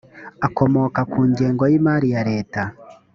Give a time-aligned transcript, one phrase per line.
[0.47, 2.61] akomoka ku ngengo y imari ya leta